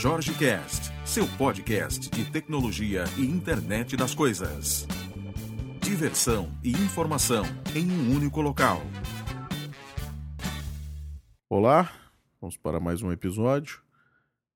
[0.00, 4.86] Jorge Cast, seu podcast de tecnologia e internet das coisas.
[5.82, 7.42] Diversão e informação
[7.74, 8.80] em um único local.
[11.48, 11.92] Olá,
[12.40, 13.82] vamos para mais um episódio.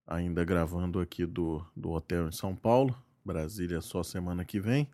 [0.07, 2.97] Ainda gravando aqui do, do hotel em São Paulo.
[3.25, 4.89] Brasília só semana que vem.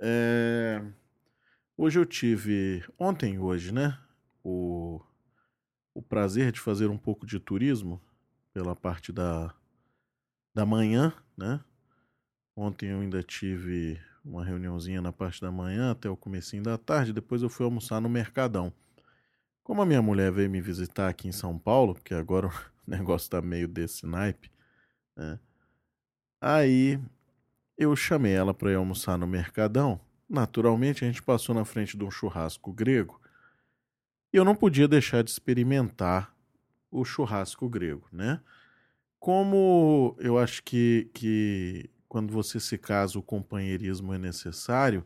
[0.00, 0.82] É...
[1.76, 3.98] Hoje eu tive, ontem hoje, né?
[4.42, 4.98] O,
[5.92, 8.00] o prazer de fazer um pouco de turismo
[8.52, 9.54] pela parte da,
[10.54, 11.60] da manhã, né?
[12.56, 17.12] Ontem eu ainda tive uma reuniãozinha na parte da manhã até o comecinho da tarde,
[17.12, 18.72] depois eu fui almoçar no Mercadão.
[19.62, 22.48] Como a minha mulher veio me visitar aqui em São Paulo, porque agora
[22.86, 24.50] o negócio tá meio desse naipe,
[25.16, 25.38] né?
[26.40, 27.00] Aí
[27.76, 30.00] eu chamei ela para ir almoçar no Mercadão.
[30.28, 33.20] Naturalmente, a gente passou na frente de um churrasco grego
[34.32, 36.34] e eu não podia deixar de experimentar
[36.90, 38.40] o churrasco grego, né?
[39.18, 45.04] Como eu acho que, que quando você se casa o companheirismo é necessário,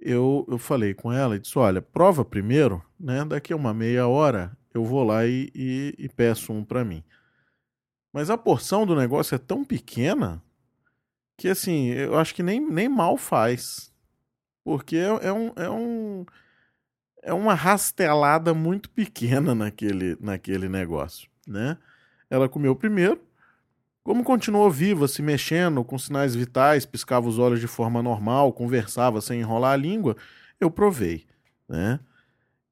[0.00, 3.24] eu, eu falei com ela e disse: olha, prova primeiro, né?
[3.24, 7.02] Daqui a uma meia hora eu vou lá e, e, e peço um para mim.
[8.12, 10.42] Mas a porção do negócio é tão pequena
[11.36, 13.92] que, assim, eu acho que nem, nem mal faz.
[14.64, 15.52] Porque é, é um.
[15.56, 16.26] É um
[17.22, 21.76] é uma rastelada muito pequena naquele, naquele negócio, né?
[22.30, 23.20] Ela comeu primeiro,
[24.02, 29.20] como continuou viva, se mexendo, com sinais vitais, piscava os olhos de forma normal, conversava
[29.20, 30.16] sem enrolar a língua,
[30.60, 31.26] eu provei,
[31.68, 32.00] né?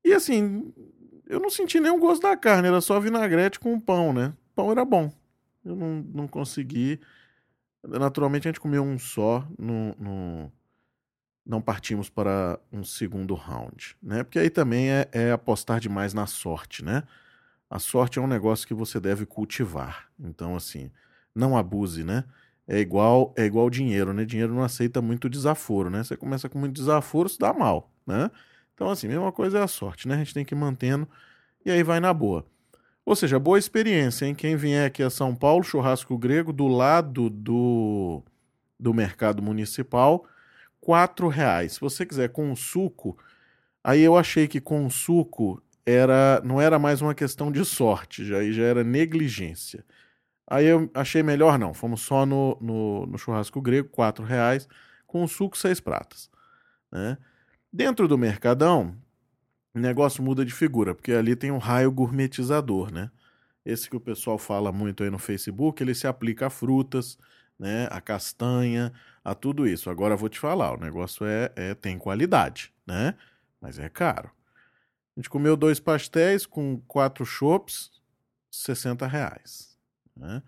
[0.05, 0.73] E assim,
[1.29, 4.33] eu não senti nenhum gosto da carne, era só vinagrete com pão, né?
[4.53, 5.13] O pão era bom.
[5.65, 7.01] Eu não, não consegui.
[7.85, 10.53] Naturalmente a gente comeu um só, no, no,
[11.47, 14.25] não partimos para um segundo round, né?
[14.25, 17.05] Porque aí também é, é apostar demais na sorte, né?
[17.71, 20.09] A sorte é um negócio que você deve cultivar.
[20.19, 20.91] Então, assim,
[21.35, 22.25] não abuse, né?
[22.67, 24.25] É igual é igual dinheiro, né?
[24.25, 26.03] Dinheiro não aceita muito desaforo, né?
[26.03, 28.31] Você começa com muito desaforo, se dá mal, né?
[28.75, 30.17] Então, assim, mesma coisa é a sorte, né?
[30.17, 31.09] A gente tem que ir mantendo
[31.65, 32.45] e aí vai na boa.
[33.05, 34.35] Ou seja, boa experiência, hein?
[34.35, 38.23] Quem vier aqui a São Paulo, churrasco grego, do lado do,
[38.79, 40.27] do mercado municipal,
[40.87, 41.73] quatro reais.
[41.73, 43.19] Se você quiser com suco,
[43.83, 48.41] aí eu achei que com suco era não era mais uma questão de sorte, já,
[48.53, 49.85] já era negligência.
[50.47, 54.69] Aí eu achei melhor não, fomos só no, no, no churrasco grego, quatro reais,
[55.09, 56.31] com suco seis pratas.
[56.93, 57.19] Né?
[57.73, 58.97] Dentro do Mercadão,
[59.75, 63.11] o negócio muda de figura, porque ali tem um raio gourmetizador, né?
[63.65, 67.19] Esse que o pessoal fala muito aí no Facebook, ele se aplica a frutas,
[67.59, 67.89] né?
[67.91, 68.93] A castanha,
[69.25, 69.91] a tudo isso.
[69.91, 73.15] Agora vou te falar, o negócio é, é tem qualidade, né?
[73.61, 74.31] Mas é caro.
[75.17, 77.91] A gente comeu dois pastéis com quatro chopps,
[78.51, 79.79] 60 reais.
[80.15, 80.43] Né?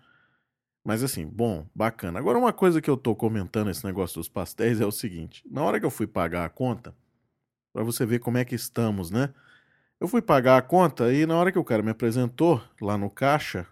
[0.83, 2.19] Mas assim, bom, bacana.
[2.19, 5.63] Agora, uma coisa que eu tô comentando esse negócio dos pastéis é o seguinte: na
[5.63, 6.95] hora que eu fui pagar a conta,
[7.73, 9.33] para você ver como é que estamos, né?
[9.99, 13.09] Eu fui pagar a conta e na hora que o cara me apresentou lá no
[13.09, 13.67] caixa,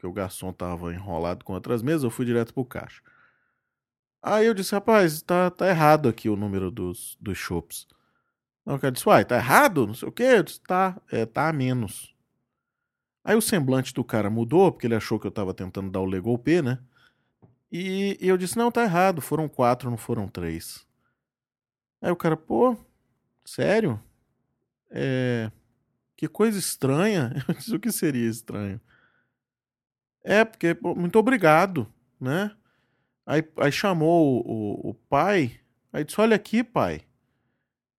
[0.00, 3.02] porque o garçom tava enrolado com outras mesas, eu fui direto pro caixa.
[4.22, 7.38] Aí eu disse, rapaz, tá, tá errado aqui o número dos, dos
[8.64, 9.86] o cara disse, uai, tá errado?
[9.86, 10.22] Não sei o quê.
[10.22, 12.14] Eu disse, tá, é, tá a menos.
[13.22, 16.06] Aí o semblante do cara mudou, porque ele achou que eu tava tentando dar o
[16.06, 16.78] legal P, né?
[17.70, 20.86] E, e eu disse, não, tá errado, foram quatro, não foram três.
[22.00, 22.76] Aí o cara, pô,
[23.44, 24.00] sério?
[24.90, 25.50] É.
[26.16, 27.32] Que coisa estranha.
[27.48, 28.80] Eu disse, o que seria estranho?
[30.22, 31.86] É, porque, muito obrigado,
[32.20, 32.54] né?
[33.26, 35.60] Aí, aí chamou o, o, pai,
[35.92, 37.02] aí disse, olha aqui, pai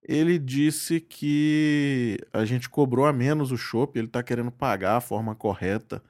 [0.02, 5.00] ele disse que a gente cobrou a menos o chopp, ele está querendo pagar a
[5.00, 6.02] forma correta.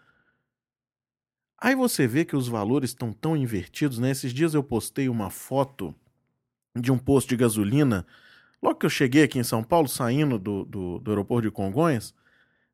[1.59, 4.11] Aí você vê que os valores estão tão invertidos, né?
[4.11, 5.95] Esses dias eu postei uma foto
[6.77, 8.07] de um posto de gasolina,
[8.63, 12.15] logo que eu cheguei aqui em São Paulo, saindo do, do, do aeroporto de Congonhas,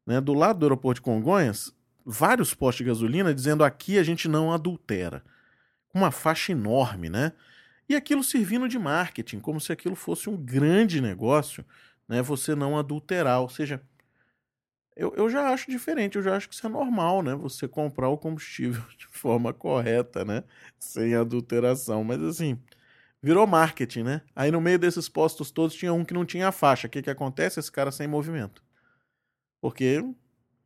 [0.07, 0.21] né?
[0.21, 1.75] Do lado do aeroporto de Congonhas,
[2.11, 5.23] vários postos de gasolina dizendo aqui a gente não adultera.
[5.93, 7.33] Uma faixa enorme, né?
[7.87, 11.65] E aquilo servindo de marketing, como se aquilo fosse um grande negócio,
[12.09, 12.23] né?
[12.23, 13.43] Você não adulterar.
[13.43, 13.83] Ou seja,
[14.97, 17.35] eu, eu já acho diferente, eu já acho que isso é normal, né?
[17.35, 20.45] Você comprar o combustível de forma correta, né?
[20.79, 22.03] Sem adulteração.
[22.05, 22.59] Mas assim,
[23.23, 24.23] virou marketing, né?
[24.35, 26.87] Aí no meio desses postos todos tinha um que não tinha faixa.
[26.87, 27.61] O que, que acontece?
[27.61, 28.63] Esse cara sem movimento.
[29.61, 30.03] Porque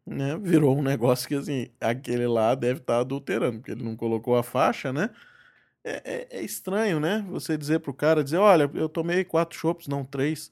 [0.06, 3.96] né, virou um negócio que assim, aquele lá deve estar tá adulterando, porque ele não
[3.96, 5.10] colocou a faixa, né?
[5.84, 7.24] É, é, é, estranho, né?
[7.30, 10.50] Você dizer pro cara, dizer, olha, eu tomei quatro chopps, não três.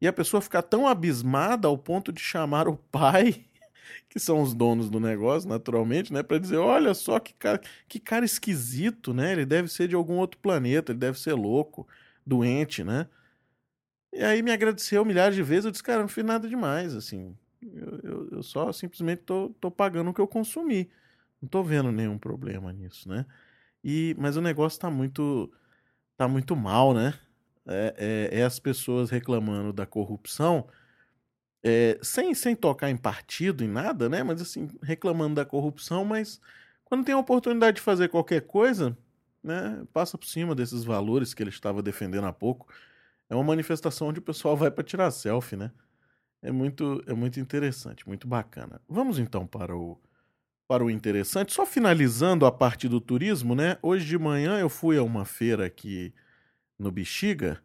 [0.00, 3.44] E a pessoa ficar tão abismada ao ponto de chamar o pai
[4.08, 8.00] que são os donos do negócio, naturalmente, né, para dizer, olha só que cara, que
[8.00, 9.32] cara esquisito, né?
[9.32, 11.86] Ele deve ser de algum outro planeta, ele deve ser louco,
[12.26, 13.06] doente, né?
[14.12, 17.36] E aí me agradeceu milhares de vezes, eu disse, cara, não fiz nada demais, assim.
[17.62, 18.00] Eu,
[18.40, 20.90] eu só simplesmente tô, tô pagando o que eu consumi.
[21.40, 23.26] Não tô vendo nenhum problema nisso, né?
[23.84, 25.52] E, mas o negócio tá muito,
[26.16, 27.14] tá muito mal, né?
[27.66, 30.66] É, é, é as pessoas reclamando da corrupção,
[31.62, 34.22] é, sem, sem tocar em partido, em nada, né?
[34.22, 36.40] Mas assim, reclamando da corrupção, mas
[36.84, 38.96] quando tem a oportunidade de fazer qualquer coisa,
[39.42, 39.84] né?
[39.92, 42.72] Passa por cima desses valores que ele estava defendendo há pouco.
[43.28, 45.70] É uma manifestação onde o pessoal vai para tirar selfie, né?
[46.42, 48.80] É muito, é muito interessante, muito bacana.
[48.88, 50.00] Vamos então para o,
[50.66, 51.52] para o interessante.
[51.52, 53.76] Só finalizando a parte do turismo, né?
[53.82, 56.14] Hoje de manhã eu fui a uma feira aqui
[56.78, 57.62] no Bexiga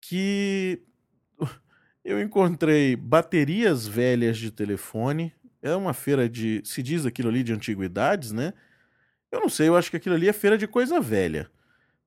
[0.00, 0.82] que
[2.04, 5.32] eu encontrei baterias velhas de telefone.
[5.62, 6.62] É uma feira de.
[6.64, 8.52] Se diz aquilo ali de antiguidades, né?
[9.30, 11.48] Eu não sei, eu acho que aquilo ali é feira de coisa velha.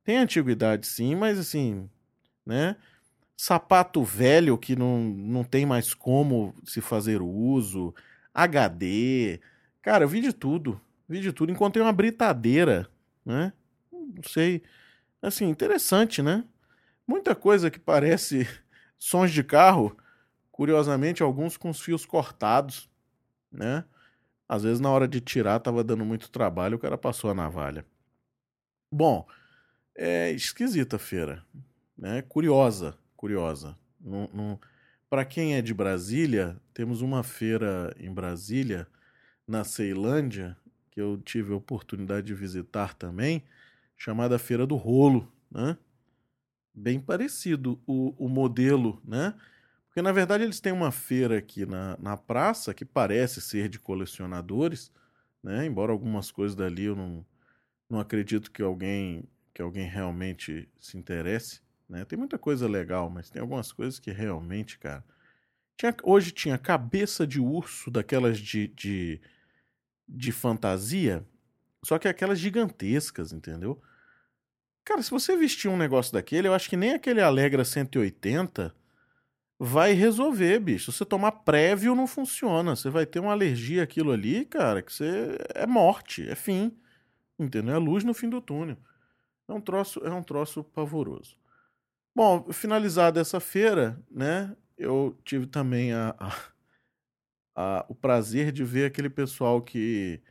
[0.04, 1.89] Tem antiguidade sim, mas assim,
[2.45, 2.75] né?
[3.45, 7.94] Sapato velho que não, não tem mais como se fazer uso,
[8.34, 9.42] HD.
[9.81, 10.80] Cara, eu vi de tudo.
[11.10, 11.51] Vi de tudo.
[11.51, 12.90] Encontrei uma britadeira,
[13.25, 13.51] né?
[13.92, 14.63] Não sei.
[15.22, 16.45] Assim, interessante, né?
[17.06, 18.48] Muita coisa que parece
[18.98, 19.94] sons de carro,
[20.50, 22.89] curiosamente, alguns com os fios cortados,
[23.51, 23.84] né?
[24.48, 27.86] Às vezes na hora de tirar tava dando muito trabalho, o cara passou a navalha.
[28.89, 29.28] Bom,
[29.98, 31.44] é esquisita a feira,
[31.98, 32.22] né?
[32.22, 33.78] Curiosa, curiosa.
[35.10, 38.86] Para quem é de Brasília, temos uma feira em Brasília,
[39.48, 40.58] na Ceilândia,
[40.92, 43.42] que eu tive a oportunidade de visitar também,
[43.96, 45.78] chamada Feira do Rolo, né?
[46.75, 49.34] Bem parecido o, o modelo, né?
[49.88, 53.80] Porque na verdade eles têm uma feira aqui na, na praça que parece ser de
[53.80, 54.92] colecionadores,
[55.42, 55.66] né?
[55.66, 57.25] Embora algumas coisas dali eu não,
[57.90, 59.24] não acredito que alguém
[59.54, 62.06] que alguém realmente se interesse, né?
[62.06, 65.03] Tem muita coisa legal, mas tem algumas coisas que realmente, cara.
[65.77, 69.21] Tinha, hoje tinha cabeça de urso daquelas de, de,
[70.07, 71.25] de fantasia,
[71.83, 73.81] só que aquelas gigantescas, entendeu?
[74.85, 78.74] Cara, se você vestir um negócio daquele, eu acho que nem aquele Alegra 180
[79.57, 80.91] vai resolver, bicho.
[80.91, 82.75] Se você tomar prévio, não funciona.
[82.75, 86.77] Você vai ter uma alergia àquilo ali, cara, que você é morte, é fim.
[87.39, 87.75] Entendeu?
[87.75, 88.77] É luz no fim do túnel.
[89.47, 91.38] É um troço, é um troço pavoroso.
[92.15, 94.56] Bom, finalizada essa feira, né?
[94.77, 96.31] Eu tive também a, a,
[97.56, 100.21] a, o prazer de ver aquele pessoal que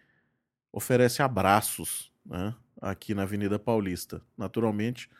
[0.73, 2.55] oferece abraços, né?
[2.81, 4.23] aqui na Avenida Paulista.
[4.39, 5.11] Naturalmente,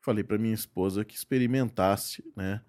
[0.00, 2.62] falei para minha esposa que experimentasse, né,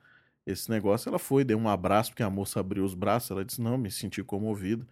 [0.46, 1.10] esse negócio.
[1.10, 3.92] Ela foi, deu um abraço, porque a moça abriu os braços, ela disse: "Não, me
[3.92, 4.88] senti comovida".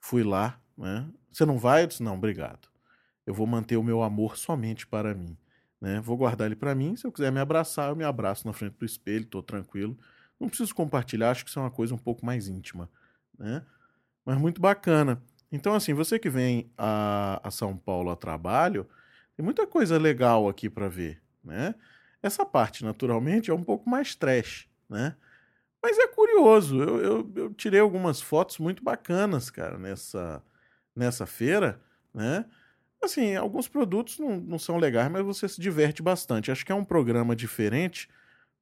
[0.00, 1.08] Fui lá, né?
[1.32, 1.84] Você não vai?
[1.84, 2.68] Eu disse: "Não, obrigado.
[3.26, 5.36] Eu vou manter o meu amor somente para mim,
[5.80, 6.00] né?
[6.00, 6.96] Vou guardar ele para mim.
[6.96, 9.96] Se eu quiser me abraçar, eu me abraço na frente do espelho, tô tranquilo.
[10.38, 12.88] Não preciso compartilhar, acho que isso é uma coisa um pouco mais íntima,
[13.38, 13.64] né?
[14.24, 15.22] Mas muito bacana.
[15.50, 18.86] Então, assim, você que vem a, a São Paulo a trabalho,
[19.36, 21.74] tem muita coisa legal aqui para ver, né?
[22.22, 25.16] Essa parte, naturalmente, é um pouco mais trash, né?
[25.82, 30.42] Mas é curioso, eu, eu, eu tirei algumas fotos muito bacanas, cara, nessa,
[30.94, 31.80] nessa feira,
[32.12, 32.44] né?
[33.02, 36.50] Assim, alguns produtos não, não são legais, mas você se diverte bastante.
[36.50, 38.08] Acho que é um programa diferente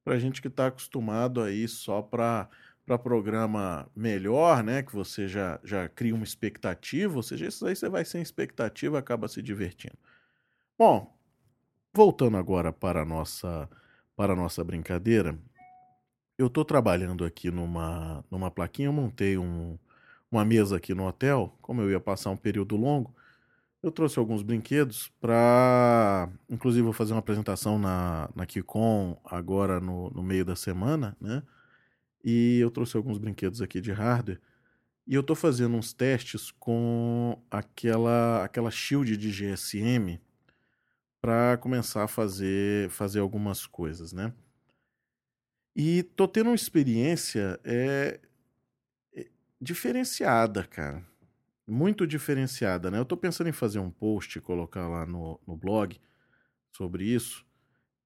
[0.03, 2.49] para gente que está acostumado aí só para
[2.87, 4.81] para programa melhor, né?
[4.81, 8.97] Que você já, já cria uma expectativa, ou seja, isso aí você vai sem expectativa
[8.97, 9.97] acaba se divertindo.
[10.79, 11.13] Bom,
[11.93, 13.69] voltando agora para a nossa,
[14.15, 15.37] para a nossa brincadeira,
[16.37, 19.77] eu estou trabalhando aqui numa, numa plaquinha, eu montei um,
[20.31, 23.13] uma mesa aqui no hotel, como eu ia passar um período longo,
[23.81, 26.29] eu trouxe alguns brinquedos para.
[26.49, 31.43] Inclusive, vou fazer uma apresentação na, na Kikon agora no, no meio da semana, né?
[32.23, 34.41] E eu trouxe alguns brinquedos aqui de hardware.
[35.05, 40.19] E eu estou fazendo uns testes com aquela, aquela shield de GSM
[41.21, 44.33] para começar a fazer, fazer algumas coisas, né?
[45.75, 48.19] E tô tendo uma experiência é,
[49.15, 49.27] é,
[49.61, 51.05] diferenciada, cara.
[51.67, 52.97] Muito diferenciada, né?
[52.97, 55.99] Eu tô pensando em fazer um post e colocar lá no, no blog
[56.71, 57.45] sobre isso.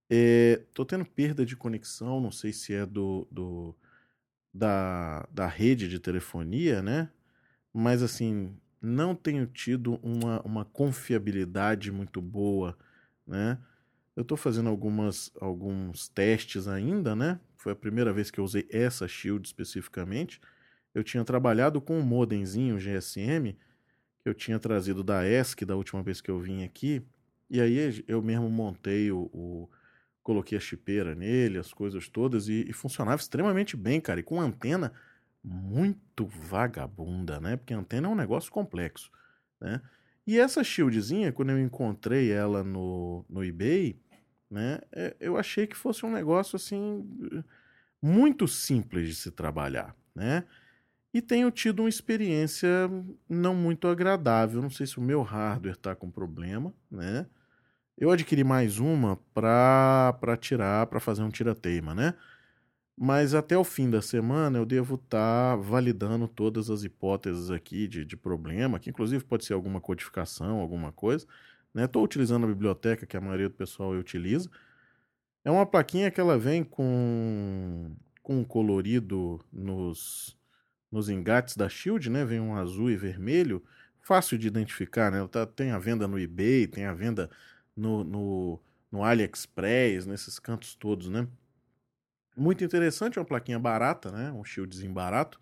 [0.09, 3.75] É, tô tendo perda de conexão, não sei se é do, do
[4.53, 7.09] da, da rede de telefonia, né?
[7.73, 12.77] Mas assim, não tenho tido uma, uma confiabilidade muito boa,
[13.27, 13.59] né?
[14.15, 17.39] Eu estou fazendo algumas, alguns testes ainda, né?
[17.57, 20.41] Foi a primeira vez que eu usei essa shield especificamente.
[20.93, 23.55] Eu tinha trabalhado com um modemzinho GSM
[24.21, 27.01] que eu tinha trazido da ESC da última vez que eu vim aqui.
[27.49, 29.69] E aí eu mesmo montei o, o
[30.23, 34.39] coloquei a chipeira nele, as coisas todas, e, e, funcionava extremamente bem, cara, e com
[34.39, 34.93] antena
[35.43, 37.57] muito vagabunda, né?
[37.57, 39.11] Porque antena é um negócio complexo,
[39.59, 39.81] né?
[40.25, 43.99] E essa shieldzinha, quando eu encontrei ela no, no eBay,
[44.49, 44.79] né?
[44.91, 47.03] É, eu achei que fosse um negócio assim
[48.01, 50.45] muito simples de se trabalhar, né?
[51.13, 52.69] E tenho tido uma experiência
[53.27, 54.61] não muito agradável.
[54.61, 57.25] Não sei se o meu hardware está com problema, né?
[57.97, 62.15] Eu adquiri mais uma para tirar, para fazer um tira-teima, né?
[62.97, 67.87] Mas até o fim da semana eu devo estar tá validando todas as hipóteses aqui
[67.87, 71.25] de, de problema, que inclusive pode ser alguma codificação, alguma coisa.
[71.75, 72.05] Estou né?
[72.05, 74.49] utilizando a biblioteca que a maioria do pessoal utiliza.
[75.43, 80.37] É uma plaquinha que ela vem com, com colorido nos,
[80.91, 82.25] nos engates da Shield, né?
[82.25, 83.63] Vem um azul e vermelho,
[84.01, 85.25] fácil de identificar, né?
[85.27, 87.29] Tá, tem a venda no eBay, tem a venda
[87.75, 88.59] no, no,
[88.91, 91.27] no AliExpress, nesses cantos todos, né?
[92.35, 94.31] Muito interessante, é uma plaquinha barata, né?
[94.31, 95.39] Um shieldzinho barato.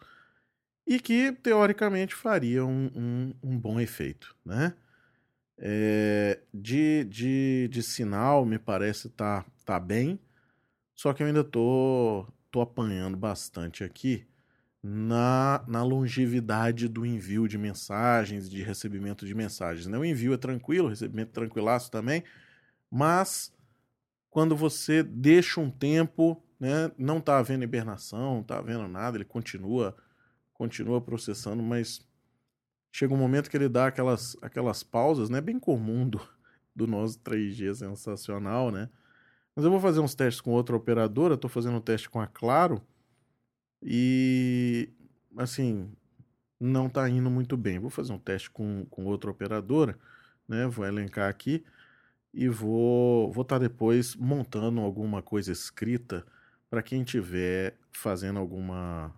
[0.86, 4.74] E que, teoricamente, faria um, um, um bom efeito, né?
[5.58, 10.20] É, de, de, de sinal, me parece tá, tá bem.
[10.96, 14.29] Só que eu ainda tô, tô apanhando bastante aqui
[14.82, 19.88] na, na longevidade do envio de mensagens, de recebimento de mensagens.
[19.88, 19.98] Né?
[19.98, 22.24] O envio é tranquilo, o recebimento é tranquilaço também,
[22.90, 23.54] mas
[24.30, 29.26] quando você deixa um tempo, né, não está havendo hibernação, não está havendo nada, ele
[29.26, 29.96] continua,
[30.54, 32.08] continua processando, mas
[32.92, 36.22] chega um momento que ele dá aquelas, aquelas pausas, né, bem comum do,
[36.76, 38.90] do nosso 3G sensacional, né?
[39.56, 42.28] Mas eu vou fazer uns testes com outra operadora, estou fazendo um teste com a
[42.28, 42.82] Claro,
[43.82, 44.90] e,
[45.38, 45.92] assim,
[46.60, 47.80] não está indo muito bem.
[47.80, 49.98] Vou fazer um teste com, com outra operadora,
[50.48, 50.68] né?
[50.68, 51.64] Vou elencar aqui
[52.34, 56.26] e vou vou estar tá depois montando alguma coisa escrita
[56.70, 59.14] para quem tiver fazendo alguma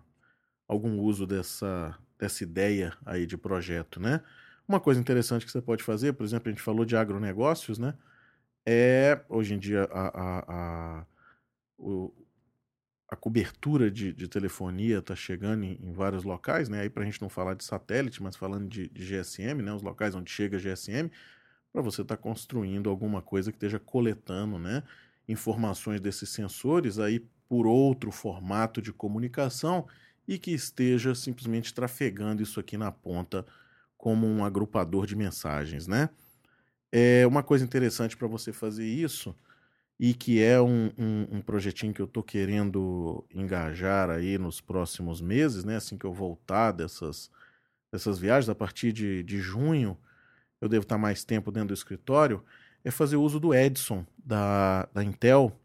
[0.68, 4.22] algum uso dessa dessa ideia aí de projeto, né?
[4.66, 7.94] Uma coisa interessante que você pode fazer, por exemplo, a gente falou de agronegócios, né?
[8.66, 11.06] É hoje em dia a, a, a
[11.76, 12.14] o,
[13.12, 16.80] a cobertura de, de telefonia está chegando em, em, vários locais, né?
[16.80, 19.70] Aí para a gente não falar de satélite, mas falando de, de GSM, né?
[19.70, 21.10] Os locais onde chega GSM,
[21.70, 24.82] para você estar tá construindo alguma coisa que esteja coletando, né?
[25.28, 29.86] Informações desses sensores aí por outro formato de comunicação
[30.26, 33.44] e que esteja simplesmente trafegando isso aqui na ponta
[33.98, 36.08] como um agrupador de mensagens, né?
[36.90, 39.36] É uma coisa interessante para você fazer isso
[40.02, 45.20] e que é um, um, um projetinho que eu estou querendo engajar aí nos próximos
[45.20, 45.76] meses, né?
[45.76, 47.30] Assim que eu voltar dessas,
[47.92, 49.96] dessas viagens, a partir de, de junho,
[50.60, 52.44] eu devo estar mais tempo dentro do escritório,
[52.82, 55.56] é fazer uso do Edson da, da Intel,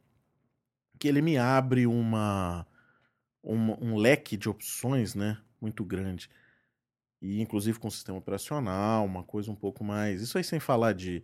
[0.99, 2.63] que ele me abre uma,
[3.41, 5.39] uma, um leque de opções, né?
[5.59, 6.29] Muito grande.
[7.19, 10.21] E inclusive com sistema operacional, uma coisa um pouco mais.
[10.21, 11.23] Isso aí sem falar de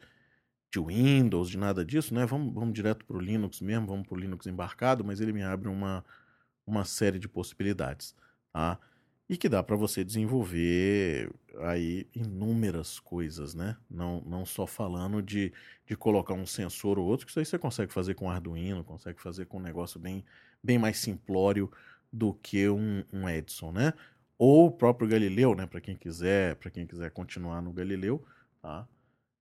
[0.74, 2.26] de Windows, de nada disso, né?
[2.26, 5.44] Vamos, vamos direto para o Linux mesmo, vamos para o Linux embarcado, mas ele me
[5.44, 6.04] abre uma,
[6.66, 8.16] uma série de possibilidades,
[8.52, 8.80] tá?
[9.30, 13.78] E que dá para você desenvolver aí inúmeras coisas, né?
[13.90, 15.54] Não, não só falando de,
[15.86, 19.22] de colocar um sensor ou outro, que isso aí você consegue fazer com Arduino, consegue
[19.22, 20.26] fazer com um negócio bem,
[20.64, 21.72] bem mais simplório
[22.12, 23.94] do que um, um Edson, né?
[24.40, 25.68] Ou o próprio Galileu, né?
[25.68, 28.26] Para quem quiser, para quem quiser continuar no Galileu,
[28.62, 28.88] tá?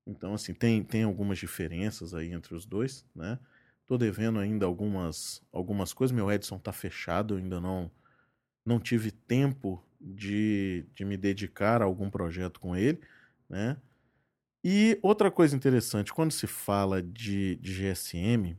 [0.06, 3.38] Então, assim, tem, tem algumas diferenças aí entre os dois, né?
[3.86, 6.14] Tô devendo ainda algumas, algumas coisas.
[6.14, 7.90] Meu Edson tá fechado, ainda não,
[8.64, 13.00] não tive tempo de, de me dedicar a algum projeto com ele,
[13.48, 13.76] né?
[14.64, 18.56] E outra coisa interessante, quando se fala de, de GSM,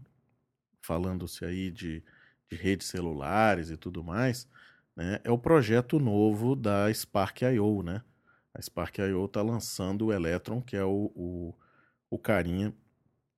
[0.81, 2.03] falando-se aí de,
[2.49, 4.47] de redes celulares e tudo mais,
[4.95, 5.19] né?
[5.23, 8.03] É o projeto novo da Spark.io, né?
[8.53, 11.55] A Spark.io está lançando o Electron, que é o, o,
[12.09, 12.73] o carinha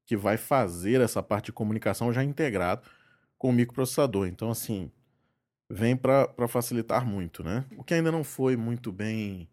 [0.05, 2.87] que vai fazer essa parte de comunicação já integrado
[3.37, 4.27] com o microprocessador.
[4.27, 4.91] Então, assim,
[5.69, 7.65] vem para facilitar muito, né?
[7.77, 9.49] O que ainda não foi muito bem,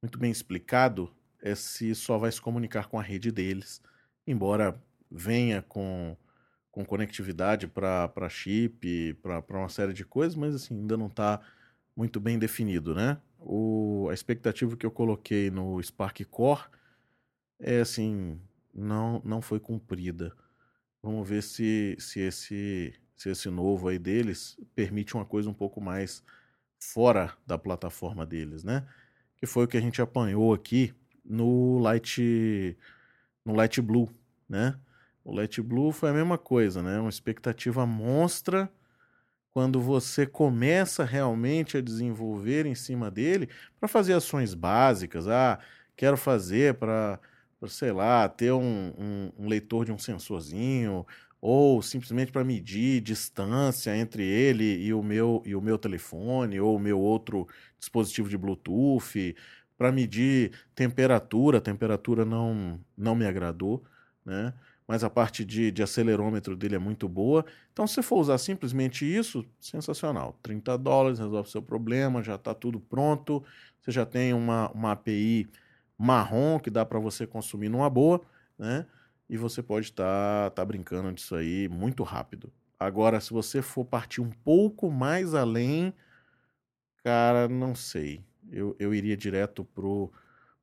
[0.00, 3.82] muito bem explicado é se só vai se comunicar com a rede deles,
[4.26, 6.16] embora venha com,
[6.70, 11.40] com conectividade para chip, para uma série de coisas, mas assim, ainda não está
[11.96, 13.18] muito bem definido, né?
[13.44, 16.64] O, a expectativa que eu coloquei no Spark Core
[17.58, 18.40] é assim,
[18.74, 20.34] não, não foi cumprida.
[21.02, 25.80] Vamos ver se, se, esse, se esse novo aí deles permite uma coisa um pouco
[25.80, 26.22] mais
[26.78, 28.86] fora da plataforma deles, né?
[29.36, 30.94] Que foi o que a gente apanhou aqui
[31.24, 32.76] no Light
[33.44, 34.08] no Light Blue,
[34.48, 34.78] né?
[35.24, 36.98] O Light Blue foi a mesma coisa, né?
[36.98, 38.70] Uma expectativa monstra
[39.52, 45.28] quando você começa realmente a desenvolver em cima dele para fazer ações básicas.
[45.28, 45.58] Ah,
[45.96, 47.20] quero fazer para,
[47.68, 51.06] sei lá, ter um, um, um, leitor de um sensorzinho,
[51.40, 56.76] ou simplesmente para medir distância entre ele e o meu e o meu telefone ou
[56.76, 59.34] o meu outro dispositivo de Bluetooth,
[59.76, 63.84] para medir temperatura, a temperatura não não me agradou,
[64.24, 64.54] né?
[64.86, 67.44] Mas a parte de, de acelerômetro dele é muito boa.
[67.72, 70.36] Então, se você for usar simplesmente isso, sensacional.
[70.42, 73.42] 30 dólares resolve seu problema, já está tudo pronto.
[73.80, 75.48] Você já tem uma, uma API
[75.96, 78.20] marrom que dá para você consumir numa boa,
[78.58, 78.86] né?
[79.32, 82.52] e você pode estar tá, tá brincando disso aí muito rápido.
[82.78, 85.94] Agora, se você for partir um pouco mais além,
[87.02, 88.22] cara, não sei.
[88.50, 90.12] Eu, eu iria direto pro,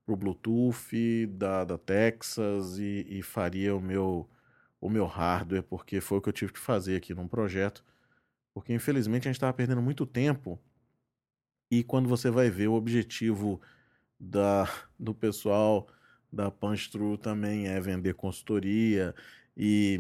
[0.10, 4.28] pro Bluetooth da, da Texas e, e faria o meu,
[4.82, 7.84] o meu hardware, porque foi o que eu tive que fazer aqui num projeto.
[8.54, 10.60] Porque infelizmente a gente estava perdendo muito tempo.
[11.72, 13.62] E quando você vai ver o objetivo
[14.20, 15.88] da, do pessoal
[16.32, 19.14] da Through também é vender consultoria
[19.56, 20.00] e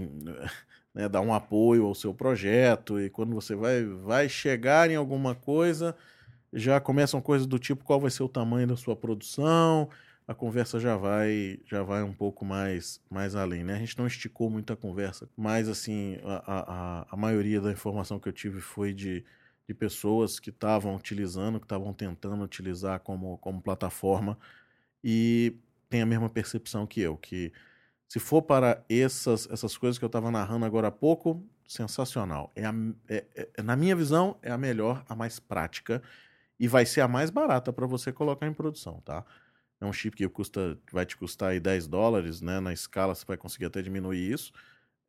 [0.92, 3.00] né, dar um apoio ao seu projeto.
[3.00, 5.96] E quando você vai, vai chegar em alguma coisa,
[6.53, 9.89] já começam coisas do tipo qual vai ser o tamanho da sua produção.
[10.27, 13.75] A conversa já vai já vai um pouco mais, mais além, né?
[13.75, 18.29] A gente não esticou muita conversa, mas assim, a, a, a maioria da informação que
[18.29, 19.24] eu tive foi de,
[19.68, 24.38] de pessoas que estavam utilizando, que estavam tentando utilizar como, como plataforma.
[25.03, 25.56] E
[25.89, 27.51] tem a mesma percepção que eu, que
[28.08, 32.51] se for para essas, essas coisas que eu estava narrando agora há pouco, sensacional.
[32.56, 32.74] É, a,
[33.08, 33.25] é,
[33.56, 36.02] é, na minha visão, é a melhor, a mais prática
[36.60, 39.26] e vai ser a mais barata para você colocar em produção, tá?
[39.82, 42.60] É um chip que custa, vai te custar aí 10 dólares, né?
[42.60, 44.52] Na escala você vai conseguir até diminuir isso.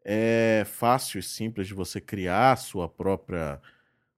[0.05, 3.61] É fácil e simples de você criar sua própria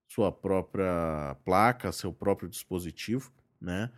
[0.08, 3.90] sua própria placa, seu próprio dispositivo, né?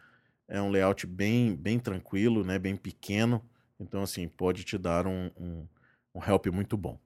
[0.46, 2.58] É um layout bem, bem tranquilo, né?
[2.58, 3.42] bem pequeno.
[3.80, 5.66] Então, assim, pode te dar um, um,
[6.14, 6.98] um help muito bom.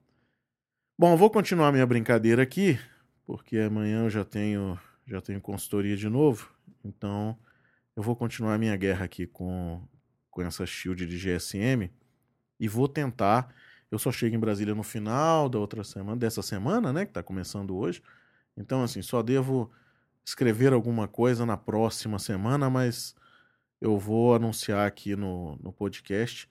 [0.97, 2.77] Bom, vou continuar minha brincadeira aqui,
[3.25, 4.77] porque amanhã eu já tenho,
[5.09, 6.53] já tenho consultoria de novo.
[6.83, 7.37] Então,
[7.95, 9.81] eu vou continuar minha guerra aqui com,
[10.29, 11.91] com essa shield de GSM
[12.59, 13.53] e vou tentar.
[13.91, 17.23] Eu só chego em Brasília no final da outra semana, dessa semana, né, que está
[17.23, 18.03] começando hoje.
[18.55, 19.71] Então, assim, só devo
[20.23, 23.15] escrever alguma coisa na próxima semana, mas
[23.81, 26.47] eu vou anunciar aqui no, no podcast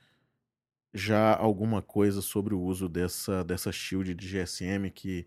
[0.92, 5.27] já alguma coisa sobre o uso dessa, dessa shield de GSM que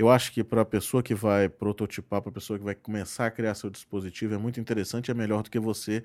[0.00, 3.26] eu acho que para a pessoa que vai prototipar, para a pessoa que vai começar
[3.26, 6.02] a criar seu dispositivo, é muito interessante, é melhor do que você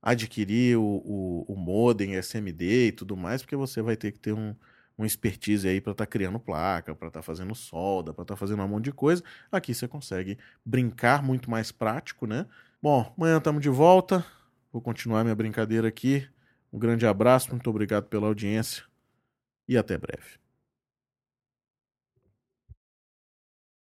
[0.00, 4.32] adquirir o, o, o modem SMD e tudo mais, porque você vai ter que ter
[4.32, 4.56] um,
[4.98, 8.34] um expertise aí para estar tá criando placa, para estar tá fazendo solda, para estar
[8.36, 9.22] tá fazendo um monte de coisa.
[9.52, 12.46] Aqui você consegue brincar muito mais prático, né?
[12.82, 14.24] Bom, amanhã estamos de volta.
[14.72, 16.26] Vou continuar minha brincadeira aqui.
[16.72, 18.82] Um grande abraço, muito obrigado pela audiência
[19.68, 20.45] e até breve.